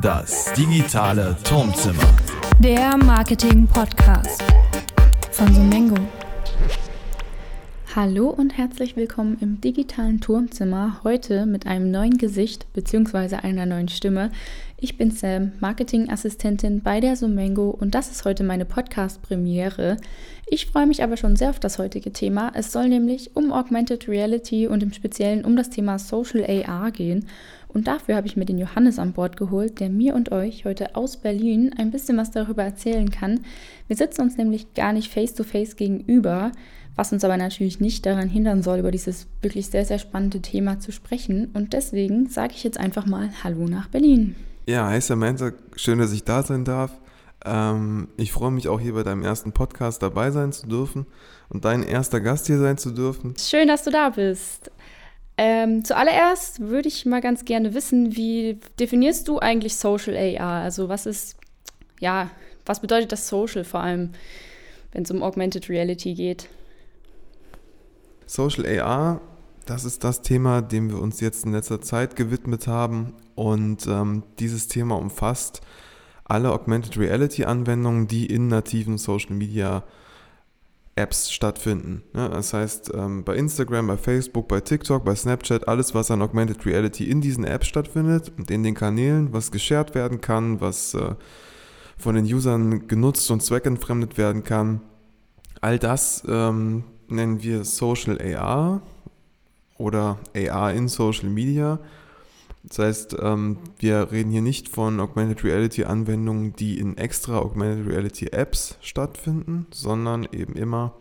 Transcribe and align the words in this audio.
Das 0.00 0.52
digitale 0.54 1.36
Turmzimmer. 1.44 2.02
Der 2.58 2.96
Marketing-Podcast 2.96 4.42
von 5.32 5.54
Sumengo. 5.54 5.96
Hallo 8.00 8.28
und 8.30 8.56
herzlich 8.56 8.94
willkommen 8.94 9.38
im 9.40 9.60
digitalen 9.60 10.20
Turmzimmer. 10.20 11.00
Heute 11.02 11.46
mit 11.46 11.66
einem 11.66 11.90
neuen 11.90 12.16
Gesicht 12.16 12.72
bzw. 12.72 13.34
einer 13.42 13.66
neuen 13.66 13.88
Stimme. 13.88 14.30
Ich 14.76 14.96
bin 14.96 15.10
Sam, 15.10 15.50
Marketingassistentin 15.58 16.80
bei 16.82 17.00
der 17.00 17.16
Sumengo 17.16 17.70
und 17.70 17.96
das 17.96 18.12
ist 18.12 18.24
heute 18.24 18.44
meine 18.44 18.66
Podcast-Premiere. 18.66 19.96
Ich 20.46 20.66
freue 20.66 20.86
mich 20.86 21.02
aber 21.02 21.16
schon 21.16 21.34
sehr 21.34 21.50
auf 21.50 21.58
das 21.58 21.80
heutige 21.80 22.12
Thema. 22.12 22.52
Es 22.54 22.70
soll 22.70 22.88
nämlich 22.88 23.34
um 23.34 23.50
Augmented 23.50 24.06
Reality 24.06 24.68
und 24.68 24.84
im 24.84 24.92
Speziellen 24.92 25.44
um 25.44 25.56
das 25.56 25.68
Thema 25.68 25.98
Social 25.98 26.44
AR 26.48 26.92
gehen. 26.92 27.26
Und 27.66 27.88
dafür 27.88 28.14
habe 28.14 28.28
ich 28.28 28.36
mir 28.36 28.44
den 28.44 28.58
Johannes 28.58 29.00
an 29.00 29.12
Bord 29.12 29.36
geholt, 29.36 29.80
der 29.80 29.90
mir 29.90 30.14
und 30.14 30.30
euch 30.30 30.64
heute 30.64 30.94
aus 30.94 31.16
Berlin 31.16 31.74
ein 31.76 31.90
bisschen 31.90 32.16
was 32.16 32.30
darüber 32.30 32.62
erzählen 32.62 33.10
kann. 33.10 33.40
Wir 33.88 33.96
sitzen 33.96 34.22
uns 34.22 34.36
nämlich 34.36 34.72
gar 34.74 34.92
nicht 34.92 35.12
face-to-face 35.12 35.72
-face 35.72 35.76
gegenüber, 35.76 36.52
was 36.98 37.12
uns 37.12 37.22
aber 37.22 37.36
natürlich 37.36 37.78
nicht 37.78 38.04
daran 38.06 38.28
hindern 38.28 38.64
soll, 38.64 38.80
über 38.80 38.90
dieses 38.90 39.28
wirklich 39.40 39.68
sehr, 39.68 39.84
sehr 39.84 40.00
spannende 40.00 40.42
Thema 40.42 40.80
zu 40.80 40.90
sprechen. 40.90 41.48
Und 41.54 41.72
deswegen 41.72 42.28
sage 42.28 42.54
ich 42.56 42.64
jetzt 42.64 42.76
einfach 42.76 43.06
mal 43.06 43.30
Hallo 43.44 43.68
nach 43.68 43.86
Berlin. 43.86 44.34
Ja, 44.66 44.88
hi 44.88 45.00
Samantha, 45.00 45.52
schön, 45.76 46.00
dass 46.00 46.12
ich 46.12 46.24
da 46.24 46.42
sein 46.42 46.64
darf. 46.64 46.90
Ähm, 47.46 48.08
ich 48.16 48.32
freue 48.32 48.50
mich 48.50 48.66
auch 48.66 48.80
hier 48.80 48.94
bei 48.94 49.04
deinem 49.04 49.22
ersten 49.22 49.52
Podcast 49.52 50.02
dabei 50.02 50.32
sein 50.32 50.50
zu 50.50 50.66
dürfen 50.66 51.06
und 51.48 51.64
dein 51.64 51.84
erster 51.84 52.20
Gast 52.20 52.48
hier 52.48 52.58
sein 52.58 52.78
zu 52.78 52.90
dürfen. 52.90 53.34
Schön, 53.38 53.68
dass 53.68 53.84
du 53.84 53.92
da 53.92 54.08
bist. 54.10 54.72
Ähm, 55.36 55.84
zuallererst 55.84 56.58
würde 56.58 56.88
ich 56.88 57.06
mal 57.06 57.20
ganz 57.20 57.44
gerne 57.44 57.74
wissen, 57.74 58.16
wie 58.16 58.58
definierst 58.80 59.28
du 59.28 59.38
eigentlich 59.38 59.76
Social 59.76 60.16
AR? 60.16 60.64
Also 60.64 60.88
was 60.88 61.06
ist, 61.06 61.36
ja, 62.00 62.28
was 62.66 62.80
bedeutet 62.80 63.12
das 63.12 63.28
Social 63.28 63.62
vor 63.62 63.78
allem, 63.78 64.10
wenn 64.90 65.04
es 65.04 65.12
um 65.12 65.22
Augmented 65.22 65.68
Reality 65.68 66.14
geht? 66.14 66.48
Social 68.28 68.66
AR, 68.80 69.22
das 69.64 69.86
ist 69.86 70.04
das 70.04 70.20
Thema, 70.20 70.60
dem 70.60 70.90
wir 70.90 71.00
uns 71.00 71.20
jetzt 71.20 71.46
in 71.46 71.52
letzter 71.52 71.80
Zeit 71.80 72.14
gewidmet 72.14 72.66
haben 72.66 73.14
und 73.34 73.86
ähm, 73.86 74.22
dieses 74.38 74.68
Thema 74.68 74.96
umfasst 74.96 75.62
alle 76.24 76.52
Augmented 76.52 76.98
Reality 76.98 77.44
Anwendungen, 77.44 78.06
die 78.06 78.26
in 78.26 78.48
nativen 78.48 78.98
Social 78.98 79.34
Media 79.34 79.82
Apps 80.94 81.30
stattfinden. 81.30 82.02
Ja, 82.14 82.28
das 82.28 82.52
heißt, 82.52 82.90
ähm, 82.94 83.24
bei 83.24 83.34
Instagram, 83.34 83.86
bei 83.86 83.96
Facebook, 83.96 84.46
bei 84.46 84.60
TikTok, 84.60 85.06
bei 85.06 85.14
Snapchat, 85.14 85.66
alles, 85.66 85.94
was 85.94 86.10
an 86.10 86.20
Augmented 86.20 86.66
Reality 86.66 87.08
in 87.08 87.22
diesen 87.22 87.44
Apps 87.44 87.66
stattfindet 87.66 88.30
und 88.36 88.50
in 88.50 88.62
den 88.62 88.74
Kanälen, 88.74 89.32
was 89.32 89.50
geshared 89.50 89.94
werden 89.94 90.20
kann, 90.20 90.60
was 90.60 90.92
äh, 90.92 91.14
von 91.96 92.14
den 92.14 92.26
Usern 92.26 92.88
genutzt 92.88 93.30
und 93.30 93.42
zweckentfremdet 93.42 94.18
werden 94.18 94.44
kann, 94.44 94.82
all 95.62 95.78
das 95.78 96.24
ähm, 96.28 96.84
nennen 97.10 97.42
wir 97.42 97.64
Social 97.64 98.18
AR 98.34 98.82
oder 99.76 100.18
AR 100.34 100.72
in 100.72 100.88
Social 100.88 101.28
Media. 101.28 101.78
Das 102.64 102.78
heißt, 102.78 103.16
ähm, 103.20 103.58
wir 103.78 104.12
reden 104.12 104.30
hier 104.30 104.42
nicht 104.42 104.68
von 104.68 105.00
Augmented 105.00 105.44
Reality 105.44 105.84
Anwendungen, 105.84 106.54
die 106.56 106.78
in 106.78 106.98
extra 106.98 107.38
Augmented 107.38 107.86
Reality 107.86 108.26
Apps 108.26 108.76
stattfinden, 108.80 109.66
sondern 109.70 110.28
eben 110.32 110.54
immer 110.54 110.94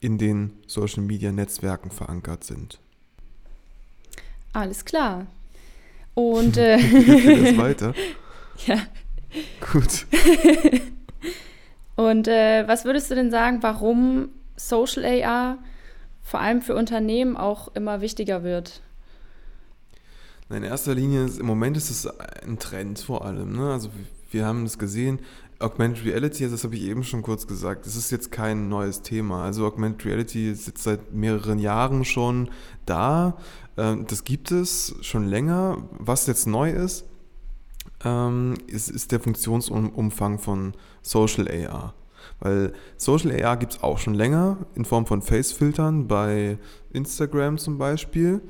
in 0.00 0.18
den 0.18 0.52
Social 0.66 1.02
Media 1.02 1.32
Netzwerken 1.32 1.90
verankert 1.90 2.44
sind. 2.44 2.78
Alles 4.52 4.84
klar. 4.84 5.26
Und 6.14 6.56
äh, 6.56 6.78
das 6.78 7.56
weiter. 7.56 7.94
Ja. 8.66 8.78
Gut. 9.72 10.06
Und 11.94 12.26
äh, 12.26 12.66
was 12.66 12.84
würdest 12.84 13.08
du 13.08 13.14
denn 13.14 13.30
sagen, 13.30 13.58
warum 13.62 14.30
Social 14.58 15.04
AR 15.04 15.58
vor 16.22 16.40
allem 16.40 16.60
für 16.60 16.74
Unternehmen 16.74 17.36
auch 17.36 17.68
immer 17.74 18.00
wichtiger 18.02 18.42
wird? 18.42 18.82
In 20.50 20.62
erster 20.62 20.94
Linie, 20.94 21.24
ist, 21.24 21.38
im 21.38 21.46
Moment 21.46 21.76
ist 21.76 21.90
es 21.90 22.06
ein 22.06 22.58
Trend 22.58 22.98
vor 22.98 23.24
allem. 23.24 23.56
Ne? 23.56 23.72
Also 23.72 23.90
wir 24.30 24.46
haben 24.46 24.64
es 24.64 24.78
gesehen, 24.78 25.20
Augmented 25.60 26.04
Reality, 26.04 26.48
das 26.48 26.62
habe 26.64 26.76
ich 26.76 26.82
eben 26.82 27.02
schon 27.02 27.22
kurz 27.22 27.46
gesagt, 27.46 27.84
das 27.84 27.96
ist 27.96 28.10
jetzt 28.10 28.30
kein 28.30 28.68
neues 28.68 29.02
Thema. 29.02 29.44
Also 29.44 29.66
Augmented 29.66 30.06
Reality 30.06 30.50
ist 30.50 30.66
jetzt 30.66 30.84
seit 30.84 31.12
mehreren 31.12 31.58
Jahren 31.58 32.04
schon 32.04 32.50
da. 32.86 33.36
Ähm, 33.76 34.06
das 34.06 34.24
gibt 34.24 34.52
es 34.52 34.94
schon 35.00 35.26
länger. 35.26 35.78
Was 35.98 36.26
jetzt 36.26 36.46
neu 36.46 36.70
ist, 36.70 37.04
ähm, 38.04 38.54
ist, 38.68 38.88
ist 38.88 39.10
der 39.10 39.20
Funktionsumfang 39.20 40.38
von 40.38 40.74
Social 41.02 41.48
AR. 41.48 41.94
Weil 42.40 42.72
Social 42.96 43.32
AR 43.42 43.56
gibt 43.56 43.72
es 43.74 43.82
auch 43.82 43.98
schon 43.98 44.14
länger 44.14 44.58
in 44.74 44.84
Form 44.84 45.06
von 45.06 45.22
Face-Filtern 45.22 46.08
bei 46.08 46.58
Instagram 46.92 47.58
zum 47.58 47.78
Beispiel. 47.78 48.40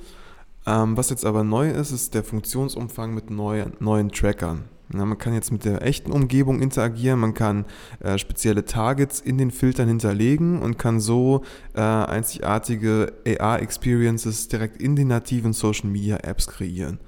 Ähm, 0.66 0.96
was 0.96 1.10
jetzt 1.10 1.24
aber 1.24 1.44
neu 1.44 1.70
ist, 1.70 1.92
ist 1.92 2.14
der 2.14 2.24
Funktionsumfang 2.24 3.14
mit 3.14 3.30
neuen, 3.30 3.72
neuen 3.80 4.10
Trackern. 4.10 4.64
Ja, 4.92 5.04
man 5.04 5.18
kann 5.18 5.34
jetzt 5.34 5.52
mit 5.52 5.66
der 5.66 5.82
echten 5.82 6.12
Umgebung 6.12 6.62
interagieren, 6.62 7.20
man 7.20 7.34
kann 7.34 7.66
äh, 8.00 8.16
spezielle 8.16 8.64
Targets 8.64 9.20
in 9.20 9.36
den 9.36 9.50
Filtern 9.50 9.86
hinterlegen 9.88 10.62
und 10.62 10.78
kann 10.78 10.98
so 10.98 11.42
äh, 11.74 11.80
einzigartige 11.80 13.12
AR-Experiences 13.26 14.48
direkt 14.48 14.80
in 14.80 14.96
den 14.96 15.08
nativen 15.08 15.52
Social 15.52 15.90
Media 15.90 16.16
Apps 16.22 16.46
kreieren. 16.46 17.00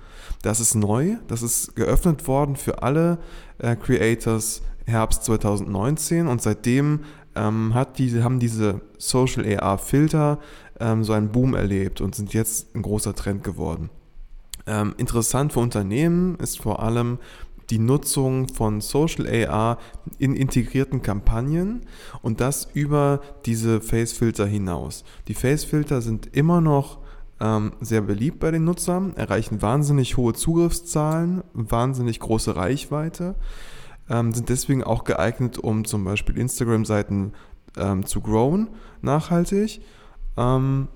Das 0.43 0.61
ist 0.61 0.75
neu, 0.75 1.17
das 1.29 1.43
ist 1.43 1.77
geöffnet 1.77 2.27
worden 2.27 2.57
für 2.57 2.83
alle 2.83 3.19
äh, 3.59 3.77
Creators 3.77 4.63
Herbst 4.87 5.25
2019 5.25 6.27
und 6.27 6.41
seitdem 6.41 7.01
ähm, 7.35 7.75
hat 7.75 7.99
diese, 7.99 8.25
haben 8.25 8.41
diese 8.41 8.81
Social 8.99 9.45
AR 9.59 9.79
Filter 9.79 10.39
ähm, 10.81 11.05
so 11.05 11.13
einen 11.13 11.31
Boom 11.31 11.55
erlebt 11.55 12.01
und 12.01 12.15
sind 12.15 12.33
jetzt 12.33 12.75
ein 12.75 12.83
großer 12.83 13.15
Trend 13.15 13.45
geworden. 13.45 13.91
Ähm, 14.67 14.95
interessant 14.99 15.53
für 15.53 15.61
Unternehmen 15.61 16.37
ist 16.37 16.61
vor 16.61 16.83
allem 16.83 17.19
die 17.71 17.79
Nutzung 17.79 18.49
von 18.49 18.81
Social 18.81 19.27
AR 19.47 19.79
in 20.19 20.35
integrierten 20.35 21.03
Kampagnen 21.03 21.83
und 22.21 22.41
das 22.41 22.69
über 22.75 23.21
diese 23.47 23.81
Face-Filter 23.81 24.47
hinaus. 24.47 25.05
Die 25.29 25.35
Face-Filter 25.35 26.03
sind 26.03 26.35
immer 26.35 26.61
noch 26.61 26.99
ähm, 27.41 27.73
sehr 27.81 28.03
beliebt 28.03 28.39
bei 28.39 28.51
den 28.51 28.65
Nutzern, 28.65 29.17
erreichen 29.17 29.63
wahnsinnig 29.63 30.17
hohe 30.17 30.35
Zugriffszahlen, 30.35 31.43
wahnsinnig 31.53 32.21
große 32.21 32.55
Reichweite, 32.55 33.35
ähm, 34.09 34.33
sind 34.35 34.49
deswegen 34.49 34.85
auch 34.85 35.05
geeignet, 35.05 35.59
um 35.59 35.85
zum 35.85 36.05
Beispiel 36.05 36.37
Instagram-Seiten 36.37 37.33
ähm, 37.77 38.05
zu 38.05 38.21
growen, 38.21 38.69
nachhaltig. 39.01 39.81
Ähm, 40.37 40.89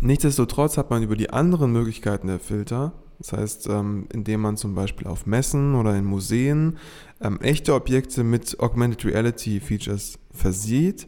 nichtsdestotrotz 0.00 0.76
hat 0.76 0.90
man 0.90 1.02
über 1.02 1.16
die 1.16 1.30
anderen 1.30 1.72
Möglichkeiten 1.72 2.26
der 2.26 2.40
Filter, 2.40 2.92
das 3.18 3.32
heißt, 3.32 3.68
ähm, 3.68 4.08
indem 4.12 4.40
man 4.40 4.56
zum 4.56 4.74
Beispiel 4.74 5.06
auf 5.06 5.24
Messen 5.24 5.76
oder 5.76 5.96
in 5.96 6.04
Museen 6.04 6.78
ähm, 7.20 7.40
echte 7.40 7.74
Objekte 7.74 8.24
mit 8.24 8.58
Augmented 8.58 9.04
Reality 9.04 9.60
Features 9.60 10.18
versieht, 10.32 11.06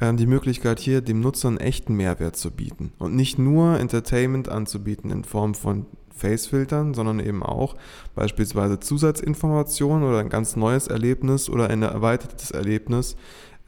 die 0.00 0.26
Möglichkeit 0.26 0.78
hier 0.78 1.00
dem 1.00 1.20
Nutzer 1.20 1.48
einen 1.48 1.58
echten 1.58 1.94
Mehrwert 1.94 2.36
zu 2.36 2.50
bieten 2.50 2.92
und 2.98 3.14
nicht 3.14 3.38
nur 3.38 3.78
Entertainment 3.78 4.48
anzubieten 4.48 5.10
in 5.10 5.24
Form 5.24 5.54
von 5.54 5.86
Face-Filtern, 6.16 6.94
sondern 6.94 7.20
eben 7.20 7.42
auch 7.42 7.76
beispielsweise 8.14 8.80
Zusatzinformationen 8.80 10.08
oder 10.08 10.18
ein 10.18 10.28
ganz 10.28 10.56
neues 10.56 10.88
Erlebnis 10.88 11.48
oder 11.48 11.68
ein 11.68 11.82
erweitertes 11.82 12.50
Erlebnis 12.50 13.16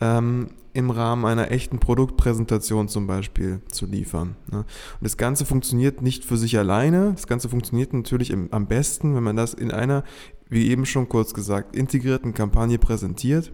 ähm, 0.01 0.49
im 0.73 0.91
Rahmen 0.91 1.25
einer 1.25 1.51
echten 1.51 1.79
Produktpräsentation 1.79 2.89
zum 2.89 3.07
Beispiel 3.07 3.61
zu 3.71 3.87
liefern. 3.87 4.37
Ne? 4.51 4.59
Und 4.59 4.67
das 5.03 5.17
Ganze 5.17 5.45
funktioniert 5.45 6.03
nicht 6.03 6.25
für 6.25 6.37
sich 6.37 6.59
alleine. 6.59 7.13
Das 7.13 7.27
Ganze 7.27 7.49
funktioniert 7.49 7.93
natürlich 7.93 8.31
im, 8.31 8.49
am 8.53 8.67
besten, 8.67 9.15
wenn 9.15 9.25
man 9.25 9.37
das 9.37 9.55
in 9.55 9.71
einer, 9.71 10.05
wie 10.49 10.71
eben 10.71 10.87
schon 10.87 11.09
kurz 11.09 11.35
gesagt, 11.35 11.75
integrierten 11.75 12.33
Kampagne 12.33 12.79
präsentiert 12.79 13.53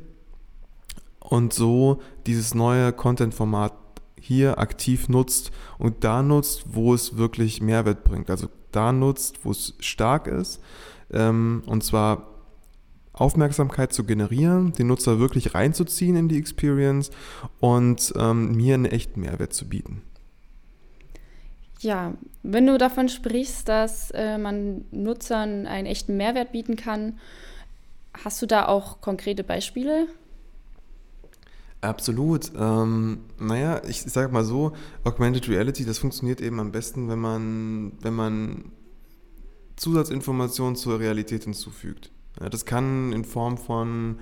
und 1.25 1.53
so 1.53 2.01
dieses 2.27 2.55
neue 2.55 2.93
Content-Format 2.93 3.73
hier 4.21 4.59
aktiv 4.59 5.09
nutzt 5.09 5.51
und 5.79 6.05
da 6.05 6.23
nutzt, 6.23 6.65
wo 6.73 6.95
es 6.95 7.17
wirklich 7.17 7.61
Mehrwert 7.61 8.05
bringt. 8.05 8.31
Also 8.31 8.49
da 8.73 8.93
nutzt, 8.93 9.45
wo 9.45 9.51
es 9.51 9.75
stark 9.81 10.27
ist. 10.27 10.61
Ähm, 11.13 11.63
und 11.67 11.83
zwar 11.83 12.29
Aufmerksamkeit 13.13 13.93
zu 13.93 14.05
generieren, 14.05 14.73
den 14.73 14.89
Nutzer 14.89 15.19
wirklich 15.19 15.55
reinzuziehen 15.55 16.17
in 16.17 16.29
die 16.29 16.39
Experience 16.39 17.11
und 17.61 18.13
ähm, 18.19 18.57
mir 18.57 18.75
einen 18.75 18.87
echten 18.87 19.21
Mehrwert 19.21 19.53
zu 19.53 19.69
bieten. 19.69 20.03
Ja, 21.81 22.15
wenn 22.43 22.67
du 22.67 22.79
davon 22.79 23.09
sprichst, 23.09 23.69
dass 23.69 24.11
äh, 24.13 24.39
man 24.39 24.85
Nutzern 24.91 25.67
einen 25.67 25.87
echten 25.87 26.17
Mehrwert 26.17 26.53
bieten 26.53 26.77
kann, 26.77 27.19
hast 28.25 28.41
du 28.43 28.47
da 28.47 28.67
auch 28.67 29.01
konkrete 29.01 29.45
Beispiele? 29.45 30.07
Absolut. 31.85 32.51
Ähm, 32.57 33.19
naja, 33.39 33.83
ich 33.87 34.01
sage 34.01 34.33
mal 34.33 34.45
so, 34.45 34.73
Augmented 35.05 35.49
Reality, 35.51 35.85
das 35.85 35.99
funktioniert 35.99 36.41
eben 36.41 36.59
am 36.59 36.73
besten, 36.73 37.11
wenn 37.11 37.19
man, 37.19 37.93
wenn 38.01 38.15
man 38.15 38.73
Zusatzinformationen 39.77 40.77
zur 40.77 40.99
Realität 40.99 41.45
hinzufügt. 41.45 42.11
Ja, 42.41 42.49
das 42.49 42.65
kann 42.65 43.13
in 43.13 43.25
Form 43.25 43.59
von 43.59 44.17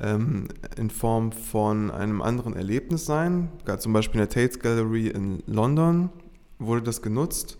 ähm, 0.00 0.48
in 0.76 0.90
Form 0.90 1.30
von 1.30 1.92
einem 1.92 2.20
anderen 2.20 2.54
Erlebnis 2.54 3.06
sein. 3.06 3.48
Zum 3.78 3.92
Beispiel 3.92 4.20
in 4.20 4.26
der 4.26 4.28
Tates 4.28 4.58
Gallery 4.58 5.06
in 5.06 5.42
London 5.46 6.10
wurde 6.58 6.82
das 6.82 7.00
genutzt, 7.00 7.58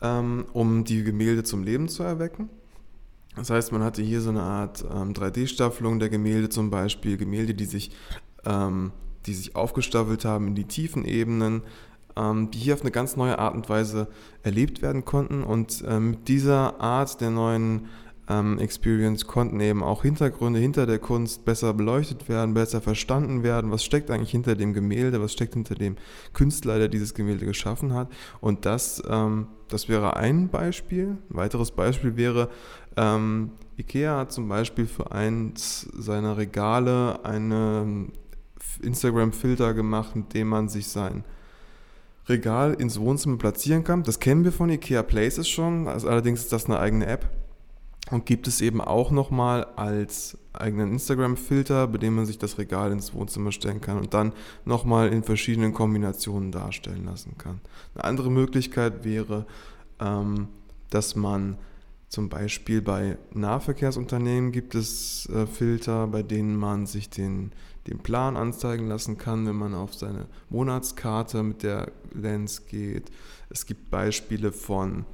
ähm, 0.00 0.46
um 0.54 0.84
die 0.84 1.04
Gemälde 1.04 1.42
zum 1.44 1.62
Leben 1.62 1.88
zu 1.88 2.02
erwecken. 2.02 2.48
Das 3.36 3.50
heißt, 3.50 3.70
man 3.70 3.82
hatte 3.82 4.00
hier 4.00 4.22
so 4.22 4.30
eine 4.30 4.42
Art 4.42 4.82
ähm, 4.90 5.12
3D-Staffelung 5.12 5.98
der 5.98 6.08
Gemälde 6.08 6.48
zum 6.48 6.70
Beispiel, 6.70 7.18
Gemälde, 7.18 7.52
die 7.52 7.66
sich, 7.66 7.90
ähm, 8.46 8.92
die 9.26 9.34
sich 9.34 9.56
aufgestaffelt 9.56 10.24
haben 10.24 10.48
in 10.48 10.54
die 10.54 10.64
tiefen 10.64 11.04
Ebenen, 11.04 11.62
ähm, 12.16 12.50
die 12.50 12.58
hier 12.58 12.74
auf 12.74 12.82
eine 12.82 12.90
ganz 12.90 13.16
neue 13.16 13.38
Art 13.38 13.54
und 13.54 13.68
Weise 13.68 14.08
erlebt 14.42 14.82
werden 14.82 15.04
konnten. 15.04 15.42
Und 15.42 15.84
ähm, 15.86 16.10
mit 16.10 16.28
dieser 16.28 16.80
Art 16.80 17.20
der 17.20 17.30
neuen 17.30 17.86
ähm, 18.28 18.58
Experience 18.58 19.26
konnten 19.26 19.60
eben 19.60 19.82
auch 19.82 20.02
Hintergründe 20.02 20.58
hinter 20.58 20.86
der 20.86 20.98
Kunst 20.98 21.44
besser 21.44 21.74
beleuchtet 21.74 22.28
werden, 22.28 22.54
besser 22.54 22.80
verstanden 22.80 23.42
werden, 23.42 23.70
was 23.70 23.84
steckt 23.84 24.10
eigentlich 24.10 24.32
hinter 24.32 24.56
dem 24.56 24.72
Gemälde, 24.72 25.20
was 25.20 25.32
steckt 25.32 25.54
hinter 25.54 25.74
dem 25.74 25.96
Künstler, 26.32 26.78
der 26.78 26.88
dieses 26.88 27.14
Gemälde 27.14 27.46
geschaffen 27.46 27.92
hat. 27.92 28.10
Und 28.40 28.64
das, 28.64 29.02
ähm, 29.08 29.48
das 29.68 29.88
wäre 29.88 30.16
ein 30.16 30.48
Beispiel. 30.48 31.18
Ein 31.30 31.36
weiteres 31.36 31.70
Beispiel 31.70 32.16
wäre, 32.16 32.48
Ikea 33.78 34.16
hat 34.20 34.32
zum 34.32 34.48
Beispiel 34.48 34.86
für 34.86 35.12
eins 35.12 35.86
seiner 35.92 36.38
Regale 36.38 37.22
einen 37.26 38.10
Instagram-Filter 38.82 39.74
gemacht, 39.74 40.16
mit 40.16 40.34
dem 40.34 40.48
man 40.48 40.68
sich 40.68 40.88
sein 40.88 41.24
Regal 42.28 42.74
ins 42.74 42.98
Wohnzimmer 42.98 43.38
platzieren 43.38 43.84
kann. 43.84 44.02
Das 44.02 44.18
kennen 44.18 44.44
wir 44.44 44.52
von 44.52 44.68
Ikea 44.68 45.02
Places 45.02 45.48
schon, 45.48 45.86
also 45.88 46.08
allerdings 46.08 46.40
ist 46.40 46.52
das 46.52 46.66
eine 46.66 46.78
eigene 46.78 47.06
App 47.06 47.30
und 48.10 48.26
gibt 48.26 48.46
es 48.46 48.60
eben 48.60 48.80
auch 48.80 49.10
nochmal 49.10 49.64
als 49.76 50.38
eigenen 50.52 50.92
Instagram-Filter, 50.92 51.86
bei 51.88 51.98
dem 51.98 52.14
man 52.14 52.26
sich 52.26 52.38
das 52.38 52.58
Regal 52.58 52.92
ins 52.92 53.12
Wohnzimmer 53.14 53.52
stellen 53.52 53.80
kann 53.80 53.98
und 53.98 54.14
dann 54.14 54.32
nochmal 54.64 55.12
in 55.12 55.22
verschiedenen 55.22 55.72
Kombinationen 55.72 56.52
darstellen 56.52 57.04
lassen 57.04 57.36
kann. 57.38 57.60
Eine 57.94 58.04
andere 58.04 58.30
Möglichkeit 58.30 59.04
wäre, 59.04 59.46
ähm, 60.00 60.48
dass 60.90 61.16
man 61.16 61.58
zum 62.08 62.28
Beispiel 62.28 62.80
bei 62.80 63.18
Nahverkehrsunternehmen 63.32 64.52
gibt 64.52 64.74
es 64.74 65.28
äh, 65.28 65.46
Filter, 65.46 66.06
bei 66.06 66.22
denen 66.22 66.56
man 66.56 66.86
sich 66.86 67.10
den, 67.10 67.52
den 67.86 67.98
Plan 67.98 68.36
anzeigen 68.36 68.88
lassen 68.88 69.18
kann, 69.18 69.46
wenn 69.46 69.56
man 69.56 69.74
auf 69.74 69.94
seine 69.94 70.26
Monatskarte 70.50 71.42
mit 71.42 71.62
der 71.62 71.92
Lens 72.12 72.66
geht. 72.66 73.10
Es 73.50 73.66
gibt 73.66 73.90
Beispiele 73.90 74.52
von 74.52 75.04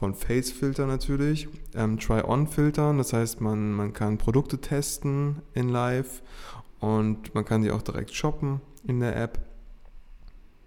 von 0.00 0.14
Face-Filter 0.14 0.86
natürlich, 0.86 1.46
ähm, 1.74 1.98
Try-On-Filtern, 1.98 2.96
das 2.96 3.12
heißt, 3.12 3.42
man, 3.42 3.72
man 3.72 3.92
kann 3.92 4.16
Produkte 4.16 4.58
testen 4.58 5.42
in 5.52 5.68
Live 5.68 6.22
und 6.78 7.34
man 7.34 7.44
kann 7.44 7.60
die 7.60 7.70
auch 7.70 7.82
direkt 7.82 8.14
shoppen 8.14 8.62
in 8.86 9.00
der 9.00 9.14
App. 9.14 9.38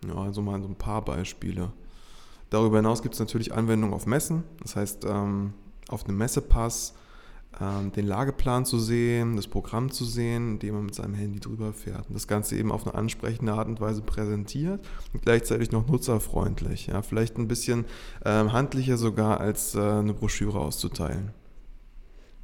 Ja, 0.08 0.16
also 0.18 0.44
mal 0.44 0.62
so 0.62 0.68
ein 0.68 0.76
paar 0.76 1.04
Beispiele. 1.04 1.72
Darüber 2.52 2.78
hinaus 2.78 3.02
gibt 3.02 3.16
es 3.16 3.20
natürlich 3.20 3.54
Anwendungen 3.54 3.96
auf 3.96 4.06
Messen, 4.06 4.44
das 4.62 4.76
heißt, 4.76 5.06
ähm, 5.06 5.54
auf 5.88 6.06
einem 6.06 6.20
Messepass 6.20 6.94
den 7.96 8.08
Lageplan 8.08 8.66
zu 8.66 8.80
sehen, 8.80 9.36
das 9.36 9.48
Programm 9.48 9.92
zu 9.92 10.06
sehen, 10.06 10.54
indem 10.54 10.74
man 10.76 10.86
mit 10.86 10.96
seinem 10.96 11.14
Handy 11.14 11.40
drüber 11.40 11.72
fährt. 11.72 12.08
Und 12.08 12.16
das 12.16 12.28
Ganze 12.28 12.56
eben 12.58 12.72
auf 12.72 12.88
eine 12.88 12.96
ansprechende 12.96 13.54
Art 13.54 13.68
und 13.68 13.80
Weise 13.80 14.02
präsentiert 14.02 14.84
und 15.14 15.22
gleichzeitig 15.22 15.72
noch 15.72 15.88
nutzerfreundlich. 15.88 16.88
Ja, 16.88 17.04
vielleicht 17.04 17.38
ein 17.38 17.48
bisschen 17.48 17.86
ähm, 18.26 18.54
handlicher 18.54 18.98
sogar 18.98 19.40
als 19.40 19.76
äh, 19.76 19.80
eine 19.80 20.14
Broschüre 20.14 20.60
auszuteilen. 20.60 21.32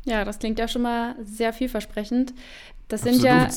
Ja, 0.05 0.23
das 0.25 0.39
klingt 0.39 0.59
ja 0.59 0.67
schon 0.67 0.83
mal 0.83 1.15
sehr 1.23 1.53
vielversprechend. 1.53 2.33
Das 2.87 3.01
sind, 3.01 3.21
ja, 3.21 3.49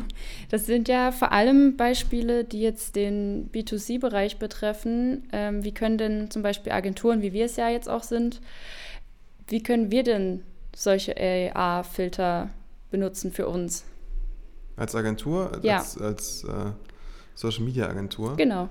das 0.50 0.66
sind 0.66 0.88
ja 0.88 1.12
vor 1.12 1.32
allem 1.32 1.76
Beispiele, 1.76 2.44
die 2.44 2.60
jetzt 2.60 2.96
den 2.96 3.50
B2C-Bereich 3.52 4.38
betreffen. 4.38 5.28
Ähm, 5.32 5.64
wie 5.64 5.72
können 5.72 5.98
denn 5.98 6.30
zum 6.30 6.42
Beispiel 6.42 6.72
Agenturen, 6.72 7.22
wie 7.22 7.32
wir 7.32 7.44
es 7.44 7.56
ja 7.56 7.68
jetzt 7.68 7.88
auch 7.88 8.02
sind, 8.02 8.40
wie 9.48 9.62
können 9.62 9.90
wir 9.90 10.02
denn 10.02 10.42
solche 10.74 11.14
AR-Filter 11.54 12.50
benutzen 12.90 13.32
für 13.32 13.48
uns. 13.48 13.84
Als 14.76 14.94
Agentur? 14.94 15.58
Ja. 15.62 15.78
Als, 15.78 16.00
als 16.00 16.44
äh, 16.44 16.72
Social 17.34 17.64
Media 17.64 17.88
Agentur? 17.88 18.36
Genau. 18.36 18.68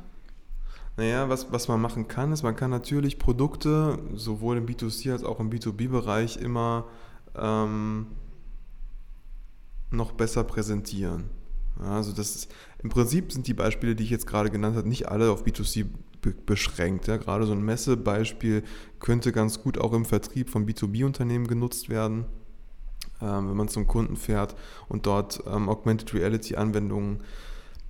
Naja, 0.98 1.30
was, 1.30 1.51
was 1.51 1.68
man 1.68 1.80
machen 1.80 2.07
kann, 2.07 2.31
ist, 2.34 2.44
man 2.44 2.56
kann 2.56 2.72
natürlich 2.72 3.19
Produkte 3.19 4.00
sowohl 4.16 4.57
im 4.57 4.66
B2C 4.66 5.12
als 5.12 5.24
auch 5.24 5.40
im 5.40 5.50
B2B-Bereich 5.50 6.38
immer 6.38 6.88
ähm, 7.36 8.07
noch 9.92 10.12
besser 10.12 10.44
präsentieren. 10.44 11.30
Also 11.80 12.12
das 12.12 12.36
ist, 12.36 12.52
im 12.84 12.90
Prinzip 12.90 13.31
sind 13.31 13.48
die 13.48 13.54
Beispiele, 13.54 13.96
die 13.96 14.04
ich 14.04 14.10
jetzt 14.10 14.28
gerade 14.28 14.50
genannt 14.50 14.76
habe, 14.76 14.88
nicht 14.88 15.08
alle 15.08 15.31
auf 15.31 15.46
B2C 15.46 15.86
be 16.22 16.34
beschränkt. 16.46 17.08
Ja. 17.08 17.18
Gerade 17.18 17.46
so 17.46 17.54
ein 17.54 17.62
Messebeispiel 17.62 18.64
könnte 19.00 19.31
ganz 19.31 19.62
gut 19.62 19.78
auch 19.78 19.94
im 19.94 20.06
Vertrieb 20.06 20.50
von 20.50 20.66
B2B-Unternehmen 20.66 21.48
genutzt 21.48 21.90
werden, 21.90 22.26
ähm, 23.22 23.50
wenn 23.50 23.56
man 23.56 23.70
zum 23.70 23.88
Kunden 23.88 24.18
fährt 24.18 24.56
und 24.90 25.06
dort 25.06 25.42
ähm, 25.48 25.70
Augmented 25.70 26.14
Reality-Anwendungen 26.14 27.24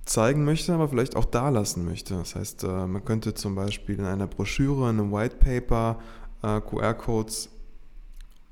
zeigen 0.04 0.44
möchte, 0.44 0.72
aber 0.72 0.88
vielleicht 0.88 1.16
auch 1.16 1.24
da 1.24 1.48
lassen 1.48 1.84
möchte. 1.84 2.14
Das 2.14 2.34
heißt, 2.34 2.64
äh, 2.64 2.86
man 2.86 3.04
könnte 3.04 3.34
zum 3.34 3.54
Beispiel 3.54 3.98
in 3.98 4.04
einer 4.04 4.26
Broschüre, 4.26 4.90
in 4.90 5.00
einem 5.00 5.12
White 5.12 5.36
Paper 5.36 5.98
äh, 6.42 6.60
QR-Codes 6.60 7.50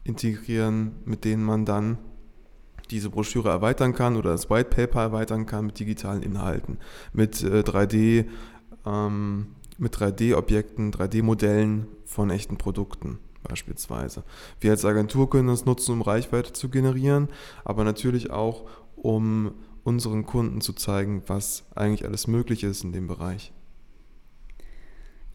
integrieren, 0.05 0.97
mit 1.05 1.25
denen 1.25 1.45
man 1.45 1.65
dann 1.65 1.99
diese 2.91 3.11
Broschüre 3.11 3.51
erweitern 3.51 3.95
kann 3.95 4.17
oder 4.17 4.31
das 4.31 4.51
White 4.51 4.71
Paper 4.71 5.03
erweitern 5.03 5.47
kann 5.47 5.67
mit 5.67 5.79
digitalen 5.79 6.23
Inhalten, 6.23 6.79
mit 7.13 7.43
äh, 7.43 7.61
3D 7.61 8.27
ähm, 8.87 9.49
mit 9.79 9.95
3D-Objekten, 9.97 10.93
3D-Modellen 10.93 11.87
von 12.05 12.31
echten 12.31 12.59
Produkten 12.59 13.19
beispielsweise. 13.45 14.25
Wir 14.61 14.73
als 14.73 14.85
Agentur 14.85 15.31
können 15.31 15.49
das 15.49 15.65
nutzen, 15.65 15.93
um 15.93 16.03
Reichweite 16.03 16.53
zu 16.53 16.69
generieren, 16.69 17.29
aber 17.65 17.85
natürlich 17.85 18.31
auch, 18.31 18.69
um 18.97 19.53
unseren 19.85 20.27
Kunden 20.27 20.61
zu 20.61 20.73
zeigen, 20.73 21.23
was 21.29 21.65
eigentlich 21.75 22.05
alles 22.05 22.27
möglich 22.27 22.65
ist 22.65 22.85
in 22.85 22.93
dem 22.93 23.07
Bereich. 23.07 23.53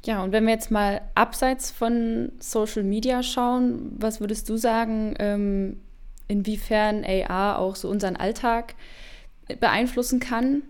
Ja, 0.05 0.21
und 0.21 0.33
wenn 0.33 0.45
wir 0.45 0.53
jetzt 0.53 0.69
mal 0.69 1.01
abseits 1.15 1.71
von 1.71 2.33
Social 2.39 2.83
Media 2.83 3.23
schauen, 3.23 3.95
was 3.97 4.19
würdest 4.19 4.49
du 4.49 4.57
sagen, 4.57 5.15
ähm, 5.17 5.77
inwiefern 6.27 7.03
AR 7.05 7.59
auch 7.59 7.75
so 7.75 7.89
unseren 7.89 8.15
Alltag 8.15 8.75
beeinflussen 9.59 10.19
kann? 10.19 10.63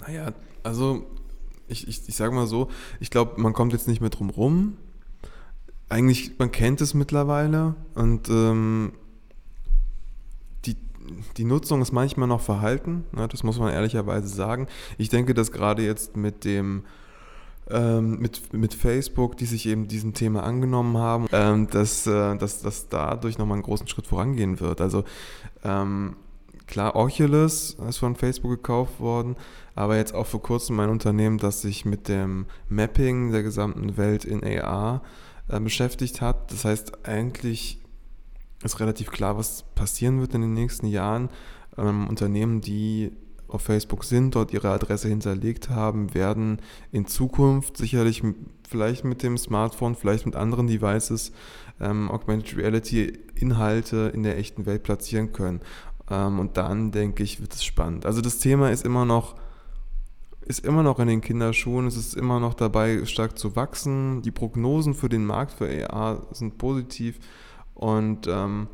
Naja, 0.00 0.32
also 0.62 1.06
ich, 1.68 1.88
ich, 1.88 2.08
ich 2.08 2.16
sage 2.16 2.34
mal 2.34 2.46
so, 2.46 2.68
ich 3.00 3.10
glaube, 3.10 3.40
man 3.40 3.52
kommt 3.52 3.72
jetzt 3.72 3.88
nicht 3.88 4.00
mehr 4.00 4.10
drum 4.10 4.30
rum. 4.30 4.76
Eigentlich, 5.88 6.38
man 6.38 6.50
kennt 6.50 6.80
es 6.80 6.94
mittlerweile 6.94 7.74
und 7.94 8.28
ähm, 8.30 8.92
die, 10.64 10.76
die 11.36 11.44
Nutzung 11.44 11.82
ist 11.82 11.92
manchmal 11.92 12.28
noch 12.28 12.40
verhalten, 12.40 13.04
ne, 13.12 13.28
das 13.28 13.42
muss 13.42 13.58
man 13.58 13.72
ehrlicherweise 13.72 14.28
sagen. 14.28 14.68
Ich 14.96 15.10
denke, 15.10 15.34
dass 15.34 15.52
gerade 15.52 15.84
jetzt 15.84 16.16
mit 16.16 16.44
dem 16.44 16.84
ähm, 17.70 18.18
mit, 18.18 18.52
mit 18.52 18.74
Facebook, 18.74 19.36
die 19.36 19.46
sich 19.46 19.66
eben 19.66 19.88
diesem 19.88 20.14
Thema 20.14 20.42
angenommen 20.42 20.96
haben, 20.98 21.26
ähm, 21.32 21.68
dass, 21.68 22.06
äh, 22.06 22.36
dass, 22.36 22.60
dass 22.62 22.88
dadurch 22.88 23.38
nochmal 23.38 23.56
einen 23.56 23.62
großen 23.62 23.88
Schritt 23.88 24.06
vorangehen 24.06 24.60
wird. 24.60 24.80
Also 24.80 25.04
ähm, 25.64 26.16
klar, 26.66 26.96
Oculus 26.96 27.76
ist 27.88 27.98
von 27.98 28.16
Facebook 28.16 28.50
gekauft 28.50 29.00
worden, 29.00 29.36
aber 29.74 29.96
jetzt 29.96 30.14
auch 30.14 30.26
vor 30.26 30.42
kurzem 30.42 30.80
ein 30.80 30.90
Unternehmen, 30.90 31.38
das 31.38 31.62
sich 31.62 31.84
mit 31.84 32.08
dem 32.08 32.46
Mapping 32.68 33.32
der 33.32 33.42
gesamten 33.42 33.96
Welt 33.96 34.24
in 34.24 34.42
AR 34.44 35.02
äh, 35.48 35.60
beschäftigt 35.60 36.20
hat. 36.20 36.50
Das 36.52 36.64
heißt, 36.64 37.06
eigentlich 37.06 37.78
ist 38.64 38.80
relativ 38.80 39.10
klar, 39.10 39.36
was 39.36 39.64
passieren 39.74 40.20
wird 40.20 40.34
in 40.34 40.40
den 40.40 40.54
nächsten 40.54 40.86
Jahren. 40.86 41.30
Ähm, 41.76 42.06
Unternehmen, 42.08 42.60
die 42.60 43.12
auf 43.54 43.62
Facebook 43.62 44.04
sind, 44.04 44.34
dort 44.34 44.52
ihre 44.52 44.70
Adresse 44.70 45.08
hinterlegt 45.08 45.70
haben, 45.70 46.14
werden 46.14 46.60
in 46.90 47.06
Zukunft 47.06 47.76
sicherlich 47.76 48.22
vielleicht 48.68 49.04
mit 49.04 49.22
dem 49.22 49.36
Smartphone, 49.38 49.94
vielleicht 49.94 50.26
mit 50.26 50.36
anderen 50.36 50.66
Devices 50.66 51.32
ähm, 51.80 52.10
Augmented 52.10 52.56
Reality 52.56 53.18
Inhalte 53.34 54.10
in 54.14 54.22
der 54.22 54.38
echten 54.38 54.66
Welt 54.66 54.82
platzieren 54.82 55.32
können. 55.32 55.60
Ähm, 56.10 56.38
und 56.38 56.56
dann 56.56 56.92
denke 56.92 57.22
ich, 57.22 57.40
wird 57.40 57.54
es 57.54 57.64
spannend. 57.64 58.06
Also 58.06 58.20
das 58.20 58.38
Thema 58.38 58.70
ist 58.70 58.84
immer 58.84 59.04
noch 59.04 59.36
ist 60.44 60.64
immer 60.64 60.82
noch 60.82 60.98
in 60.98 61.06
den 61.06 61.20
Kinderschuhen, 61.20 61.86
es 61.86 61.96
ist 61.96 62.14
immer 62.14 62.40
noch 62.40 62.54
dabei, 62.54 63.04
stark 63.06 63.38
zu 63.38 63.54
wachsen. 63.54 64.22
Die 64.22 64.32
Prognosen 64.32 64.92
für 64.92 65.08
den 65.08 65.24
Markt 65.24 65.52
für 65.52 65.92
AR 65.92 66.26
sind 66.32 66.58
positiv 66.58 67.20
und 67.74 68.26
ähm, 68.26 68.66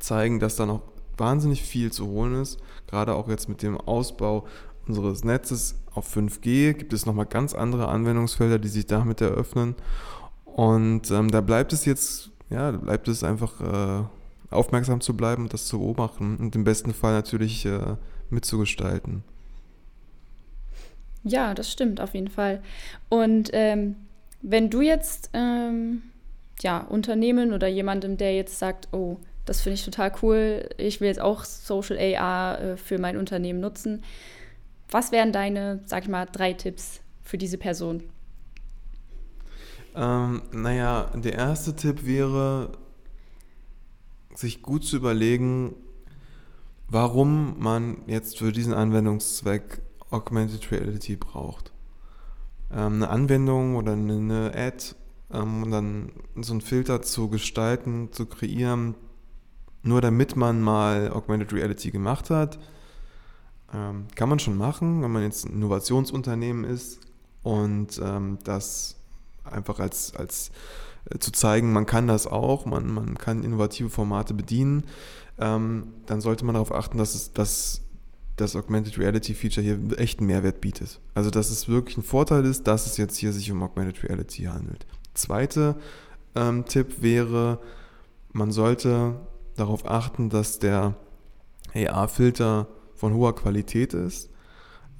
zeigen, 0.00 0.40
dass 0.40 0.56
da 0.56 0.66
noch 0.66 0.82
wahnsinnig 1.20 1.62
viel 1.62 1.92
zu 1.92 2.08
holen 2.08 2.34
ist. 2.42 2.58
Gerade 2.88 3.14
auch 3.14 3.28
jetzt 3.28 3.48
mit 3.48 3.62
dem 3.62 3.80
Ausbau 3.80 4.46
unseres 4.88 5.22
Netzes 5.22 5.76
auf 5.94 6.16
5G 6.16 6.72
gibt 6.72 6.92
es 6.92 7.06
nochmal 7.06 7.26
ganz 7.26 7.54
andere 7.54 7.88
Anwendungsfelder, 7.88 8.58
die 8.58 8.68
sich 8.68 8.86
damit 8.86 9.20
eröffnen. 9.20 9.76
Und 10.44 11.10
ähm, 11.10 11.30
da 11.30 11.40
bleibt 11.40 11.72
es 11.72 11.84
jetzt, 11.84 12.30
ja, 12.48 12.72
bleibt 12.72 13.06
es 13.06 13.22
einfach 13.22 13.60
äh, 13.60 14.04
aufmerksam 14.50 15.00
zu 15.00 15.16
bleiben 15.16 15.44
und 15.44 15.52
das 15.52 15.66
zu 15.66 15.78
beobachten 15.78 16.36
und 16.36 16.56
im 16.56 16.64
besten 16.64 16.92
Fall 16.92 17.12
natürlich 17.12 17.64
äh, 17.66 17.96
mitzugestalten. 18.30 19.22
Ja, 21.22 21.54
das 21.54 21.70
stimmt 21.70 22.00
auf 22.00 22.14
jeden 22.14 22.28
Fall. 22.28 22.62
Und 23.08 23.50
ähm, 23.52 23.96
wenn 24.42 24.70
du 24.70 24.80
jetzt 24.80 25.30
ähm, 25.34 26.02
ja, 26.60 26.78
Unternehmen 26.78 27.52
oder 27.52 27.68
jemandem, 27.68 28.16
der 28.16 28.34
jetzt 28.34 28.58
sagt, 28.58 28.88
oh, 28.92 29.18
das 29.50 29.62
finde 29.62 29.74
ich 29.74 29.84
total 29.84 30.12
cool, 30.22 30.68
ich 30.76 31.00
will 31.00 31.08
jetzt 31.08 31.20
auch 31.20 31.42
Social 31.42 31.98
AR 31.98 32.60
äh, 32.60 32.76
für 32.76 32.98
mein 32.98 33.16
Unternehmen 33.16 33.58
nutzen, 33.58 34.04
was 34.92 35.10
wären 35.10 35.32
deine, 35.32 35.80
sag 35.86 36.04
ich 36.04 36.08
mal, 36.08 36.26
drei 36.26 36.52
Tipps 36.52 37.00
für 37.24 37.36
diese 37.36 37.58
Person? 37.58 38.04
Ähm, 39.96 40.42
naja, 40.52 41.10
der 41.16 41.32
erste 41.32 41.74
Tipp 41.74 42.06
wäre, 42.06 42.70
sich 44.36 44.62
gut 44.62 44.84
zu 44.84 44.94
überlegen, 44.94 45.74
warum 46.86 47.58
man 47.58 48.02
jetzt 48.06 48.38
für 48.38 48.52
diesen 48.52 48.72
Anwendungszweck 48.72 49.82
Augmented 50.10 50.70
Reality 50.70 51.16
braucht. 51.16 51.72
Ähm, 52.70 53.02
eine 53.02 53.08
Anwendung 53.08 53.74
oder 53.74 53.94
eine 53.94 54.52
Ad 54.54 54.94
ähm, 55.32 55.64
und 55.64 55.72
dann 55.72 56.12
so 56.36 56.52
einen 56.52 56.60
Filter 56.60 57.02
zu 57.02 57.28
gestalten, 57.28 58.12
zu 58.12 58.26
kreieren, 58.26 58.94
nur 59.82 60.00
damit 60.00 60.36
man 60.36 60.60
mal 60.60 61.10
Augmented 61.10 61.52
Reality 61.52 61.90
gemacht 61.90 62.30
hat, 62.30 62.58
ähm, 63.72 64.06
kann 64.14 64.28
man 64.28 64.38
schon 64.38 64.56
machen, 64.56 65.02
wenn 65.02 65.10
man 65.10 65.22
jetzt 65.22 65.46
ein 65.46 65.52
Innovationsunternehmen 65.52 66.64
ist 66.64 67.00
und 67.42 68.00
ähm, 68.02 68.38
das 68.44 68.96
einfach 69.44 69.78
als, 69.78 70.14
als 70.14 70.50
äh, 71.10 71.18
zu 71.18 71.32
zeigen, 71.32 71.72
man 71.72 71.86
kann 71.86 72.06
das 72.06 72.26
auch, 72.26 72.66
man, 72.66 72.92
man 72.92 73.16
kann 73.16 73.42
innovative 73.42 73.88
Formate 73.88 74.34
bedienen, 74.34 74.84
ähm, 75.38 75.94
dann 76.06 76.20
sollte 76.20 76.44
man 76.44 76.54
darauf 76.54 76.74
achten, 76.74 76.98
dass 76.98 77.14
es, 77.14 77.32
dass 77.32 77.82
das 78.36 78.56
Augmented 78.56 78.98
Reality 78.98 79.34
Feature 79.34 79.64
hier 79.64 79.98
echt 79.98 80.18
einen 80.18 80.26
Mehrwert 80.26 80.60
bietet. 80.60 81.00
Also 81.14 81.30
dass 81.30 81.50
es 81.50 81.68
wirklich 81.68 81.96
ein 81.96 82.02
Vorteil 82.02 82.44
ist, 82.44 82.66
dass 82.66 82.86
es 82.86 82.96
jetzt 82.96 83.16
hier 83.16 83.32
sich 83.32 83.50
um 83.50 83.62
Augmented 83.62 84.02
Reality 84.02 84.44
handelt. 84.44 84.86
Zweiter 85.14 85.76
ähm, 86.34 86.64
Tipp 86.64 87.02
wäre, 87.02 87.58
man 88.32 88.50
sollte 88.52 89.16
darauf 89.60 89.88
achten, 89.88 90.30
dass 90.30 90.58
der 90.58 90.94
AR-Filter 91.74 92.68
von 92.94 93.14
hoher 93.14 93.34
Qualität 93.34 93.94
ist. 93.94 94.30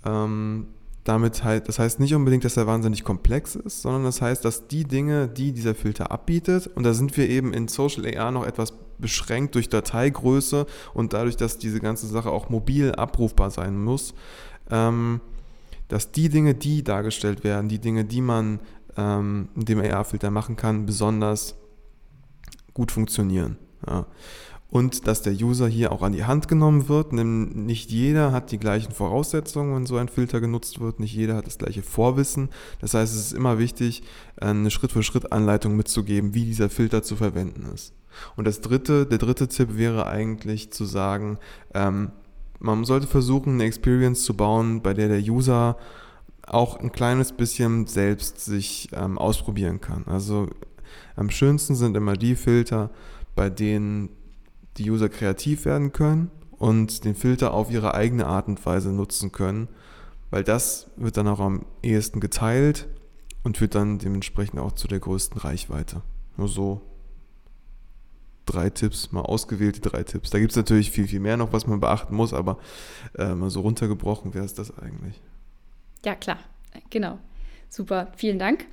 Ähm, 0.05 0.69
damit 1.05 1.45
halt, 1.45 1.69
das 1.69 1.79
heißt 1.79 1.99
nicht 1.99 2.15
unbedingt, 2.15 2.45
dass 2.45 2.57
er 2.57 2.67
wahnsinnig 2.67 3.05
komplex 3.05 3.57
ist, 3.57 3.83
sondern 3.83 4.05
das 4.05 4.21
heißt, 4.21 4.45
dass 4.45 4.69
die 4.69 4.85
Dinge, 4.85 5.29
die 5.29 5.53
dieser 5.53 5.75
Filter 5.75 6.11
abbietet, 6.11 6.67
und 6.67 6.85
da 6.85 6.93
sind 6.93 7.17
wir 7.17 7.29
eben 7.29 7.55
in 7.55 7.69
Social 7.69 8.07
AR 8.17 8.31
noch 8.31 8.47
etwas 8.47 8.75
beschränkt 8.99 9.55
durch 9.55 9.71
Dateigröße 9.71 10.67
und 10.93 11.15
dadurch, 11.15 11.37
dass 11.37 11.59
diese 11.59 11.81
ganze 11.81 12.07
Sache 12.07 12.31
auch 12.31 12.51
mobil 12.51 12.93
abrufbar 12.93 13.51
sein 13.51 13.83
muss, 13.83 14.15
ähm, 14.71 15.21
dass 15.89 16.13
die 16.13 16.29
Dinge, 16.29 16.55
die 16.55 16.85
dargestellt 16.85 17.45
werden, 17.45 17.69
die 17.69 17.81
Dinge, 17.81 18.05
die 18.05 18.21
man 18.21 18.61
ähm, 18.97 19.49
mit 19.55 19.69
dem 19.69 19.81
AR-Filter 19.81 20.31
machen 20.31 20.57
kann, 20.57 20.87
besonders 20.87 21.57
gut 22.75 22.93
funktionieren. 22.93 23.57
Ja 23.87 24.07
und 24.71 25.09
dass 25.09 25.23
der 25.23 25.35
User 25.35 25.67
hier 25.67 25.93
auch 25.93 26.03
an 26.03 26.13
die 26.13 26.25
Hand 26.25 26.47
genommen 26.49 26.89
wird. 26.89 27.13
Nicht 27.13 27.91
jeder 27.91 28.33
hat 28.33 28.53
die 28.53 28.59
gleichen 28.59 28.93
Voraussetzungen, 28.93 29.75
wenn 29.75 29.87
so 29.87 29.97
ein 29.97 30.09
Filter 30.09 30.41
genutzt 30.41 30.81
wird. 30.81 31.01
Nicht 31.01 31.15
jeder 31.15 31.37
hat 31.37 31.47
das 31.47 31.59
gleiche 31.59 31.83
Vorwissen. 31.83 32.51
Das 32.81 32.95
heißt, 32.95 33.13
es 33.13 33.21
ist 33.21 33.33
immer 33.33 33.59
wichtig, 33.59 34.03
eine 34.41 34.71
Schritt-für-Schritt-Anleitung 34.71 35.77
mitzugeben, 35.77 36.35
wie 36.35 36.45
dieser 36.45 36.71
Filter 36.71 37.03
zu 37.03 37.17
verwenden 37.17 37.69
ist. 37.75 37.95
Und 38.37 38.47
das 38.47 38.61
dritte, 38.61 39.07
der 39.07 39.19
dritte 39.19 39.49
Tipp 39.49 39.77
wäre 39.77 40.07
eigentlich 40.07 40.73
zu 40.73 40.85
sagen, 40.85 41.39
ähm, 41.75 42.13
man 42.61 42.85
sollte 42.85 43.07
versuchen, 43.07 43.55
eine 43.55 43.65
Experience 43.65 44.23
zu 44.25 44.35
bauen, 44.35 44.83
bei 44.83 44.95
der 44.95 45.09
der 45.09 45.21
User 45.21 45.79
auch 46.47 46.79
ein 46.79 46.93
kleines 46.93 47.33
bisschen 47.33 47.87
selbst 47.87 48.45
sich 48.45 48.89
ähm, 48.93 49.19
ausprobieren 49.19 49.81
kann. 49.81 50.05
Also 50.07 50.49
am 51.17 51.31
schönsten 51.31 51.75
sind 51.75 51.97
immer 51.97 52.17
die 52.17 52.35
Filter, 52.35 52.91
bei 53.35 53.51
denen 53.51 54.11
die 54.77 54.91
User 54.91 55.09
kreativ 55.09 55.65
werden 55.65 55.93
können 55.93 56.31
und 56.59 57.05
den 57.05 57.15
Filter 57.15 57.55
auf 57.55 57.71
ihre 57.71 57.95
eigene 57.95 58.27
Art 58.27 58.49
und 58.49 58.65
Weise 58.65 58.91
nutzen 58.91 59.33
können, 59.33 59.69
weil 60.31 60.45
das 60.45 60.91
wird 60.97 61.17
dann 61.17 61.29
auch 61.29 61.41
am 61.41 61.67
ehesten 61.83 62.21
geteilt 62.21 62.89
und 63.43 63.57
führt 63.59 63.75
dann 63.75 63.99
dementsprechend 63.99 64.61
auch 64.61 64.73
zu 64.73 64.87
der 64.89 65.01
größten 65.01 65.41
Reichweite. 65.41 66.03
Nur 66.37 66.49
so 66.49 66.83
drei 68.47 68.71
Tipps, 68.71 69.13
mal 69.13 69.23
ausgewählte 69.23 69.81
drei 69.81 70.03
Tipps. 70.03 70.31
Da 70.31 70.39
gibt 70.39 70.53
es 70.53 70.57
natürlich 70.57 70.91
viel, 70.91 71.07
viel 71.07 71.21
mehr 71.21 71.37
noch, 71.37 71.53
was 71.53 71.67
man 71.67 71.81
beachten 71.81 72.15
muss, 72.15 72.33
aber 72.33 72.59
äh, 73.17 73.35
mal 73.35 73.51
so 73.51 73.61
runtergebrochen 73.61 74.35
wäre 74.35 74.45
es 74.45 74.55
das 74.55 74.77
eigentlich. 74.79 75.21
Ja, 76.05 76.15
klar, 76.15 76.39
genau. 76.91 77.19
Super, 77.69 78.09
vielen 78.17 78.39
Dank. 78.39 78.67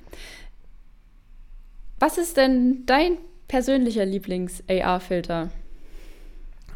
Was 2.00 2.18
ist 2.18 2.36
denn 2.36 2.84
dein 2.86 3.18
persönlicher 3.48 4.04
Lieblings-AR-Filter? 4.04 5.50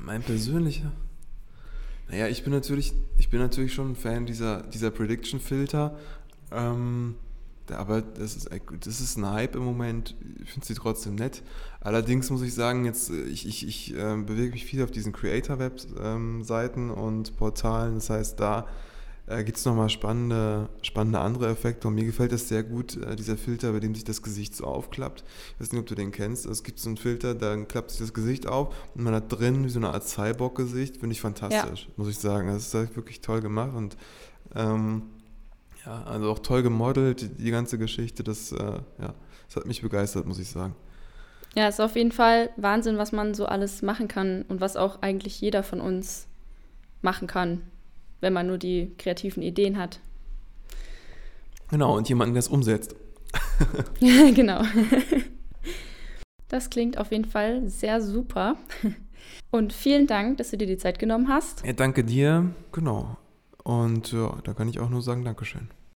Mein 0.01 0.23
persönlicher. 0.23 0.91
Naja, 2.11 2.29
ich 2.29 2.43
bin 2.43 2.53
natürlich, 2.53 2.93
ich 3.19 3.31
bin 3.31 3.41
natürlich 3.41 3.73
schon 3.73 3.93
ein 3.93 3.97
Fan 3.97 4.27
dieser, 4.27 4.63
dieser 4.63 4.91
Prediction-Filter. 4.91 5.97
Ähm, 6.51 7.15
aber 7.71 8.03
das 8.03 8.37
ist, 8.37 8.51
das 8.81 9.01
ist 9.01 9.17
ein 9.17 9.31
Hype 9.31 9.55
im 9.55 9.65
Moment. 9.65 10.17
Ich 10.43 10.51
finde 10.51 10.67
sie 10.67 10.75
trotzdem 10.75 11.15
nett. 11.15 11.43
Allerdings 11.81 12.29
muss 12.31 12.43
ich 12.43 12.55
sagen, 12.55 12.85
jetzt, 12.85 13.11
ich, 13.11 13.47
ich, 13.47 13.67
ich 13.67 13.95
äh, 13.95 14.17
bewege 14.17 14.53
mich 14.53 14.65
viel 14.65 14.83
auf 14.83 14.91
diesen 14.91 15.13
Creator-Web-Seiten 15.13 16.89
ähm, 16.89 16.95
und 16.95 17.37
Portalen. 17.37 17.95
Das 17.95 18.11
heißt, 18.11 18.41
da 18.41 18.67
äh, 19.27 19.45
gibt 19.45 19.59
es 19.59 19.65
nochmal 19.65 19.89
spannende, 19.89 20.69
spannende 20.83 21.21
andere 21.21 21.49
Effekte. 21.49 21.89
Und 21.89 21.95
mir 21.95 22.05
gefällt 22.05 22.33
das 22.33 22.49
sehr 22.49 22.63
gut, 22.63 22.97
äh, 22.97 23.17
dieser 23.17 23.37
Filter, 23.37 23.73
bei 23.73 23.81
dem 23.81 23.95
sich 23.95 24.05
das 24.05 24.23
Gesicht 24.23 24.55
so 24.57 24.65
aufklappt. 24.65 25.25
Ich 25.55 25.61
weiß 25.61 25.73
nicht, 25.73 25.81
ob 25.81 25.87
du 25.87 25.95
den 25.95 26.11
kennst. 26.11 26.47
Es 26.47 26.63
gibt 26.63 26.79
so 26.81 26.89
einen 26.89 26.97
Filter, 26.97 27.35
da 27.35 27.57
klappt 27.65 27.91
sich 27.91 28.01
das 28.01 28.13
Gesicht 28.13 28.47
auf 28.47 28.75
und 28.95 29.05
man 29.05 29.15
hat 29.15 29.33
drin 29.33 29.65
wie 29.65 29.69
so 29.69 29.79
eine 29.79 29.91
Art 29.91 30.07
Cyborg-Gesicht. 30.07 30.99
Finde 30.99 31.13
ich 31.13 31.21
fantastisch, 31.21 31.85
ja. 31.85 31.93
muss 31.97 32.09
ich 32.09 32.19
sagen. 32.19 32.49
Das 32.49 32.67
ist 32.67 32.75
halt 32.75 32.97
wirklich 32.97 33.21
toll 33.21 33.41
gemacht 33.41 33.75
und 33.75 33.97
ähm, 34.55 35.03
ja, 35.87 36.03
also 36.05 36.31
auch 36.31 36.39
toll 36.41 36.63
gemodelt, 36.63 37.23
die, 37.23 37.29
die 37.29 37.51
ganze 37.51 37.79
Geschichte. 37.79 38.25
Das, 38.25 38.53
äh, 38.53 38.57
ja, 38.59 39.15
das 39.47 39.57
hat 39.57 39.67
mich 39.67 39.83
begeistert, 39.83 40.27
muss 40.27 40.39
ich 40.39 40.49
sagen. 40.49 40.75
Ja, 41.55 41.69
ist 41.69 41.81
auf 41.81 41.97
jeden 41.97 42.13
Fall 42.13 42.51
Wahnsinn, 42.57 42.97
was 42.99 43.13
man 43.13 43.35
so 43.35 43.45
alles 43.47 43.83
machen 43.83 44.09
kann 44.09 44.43
und 44.49 44.61
was 44.61 44.77
auch 44.77 45.03
eigentlich 45.03 45.41
jeder 45.41 45.63
von 45.63 45.81
uns 45.81 46.27
machen 47.03 47.27
kann 47.27 47.63
wenn 48.23 48.33
man 48.33 48.47
nur 48.47 48.57
die 48.57 48.93
kreativen 48.97 49.43
Ideen 49.43 49.77
hat. 49.77 50.01
Genau, 51.71 51.97
und 51.97 52.09
jemanden, 52.09 52.35
der 52.35 52.41
es 52.41 52.49
umsetzt. 52.49 52.97
genau. 54.01 54.63
Das 56.49 56.71
klingt 56.71 56.99
auf 56.99 57.11
jeden 57.11 57.25
Fall 57.25 57.69
sehr 57.69 58.01
super. 58.01 58.57
Und 59.51 59.73
vielen 59.73 60.07
Dank, 60.07 60.39
dass 60.39 60.51
du 60.51 60.59
dir 60.59 60.67
die 60.67 60.77
Zeit 60.77 60.99
genommen 60.99 61.29
hast. 61.29 61.65
Ja, 61.65 61.73
danke 61.73 62.05
dir. 62.05 62.51
Genau. 62.73 63.17
Und 63.65 64.13
ja, 64.13 64.39
da 64.45 64.55
kann 64.55 64.69
ich 64.69 64.81
auch 64.81 64.91
nur 64.91 65.03
sagen, 65.03 65.25
Dankeschön. 65.25 65.69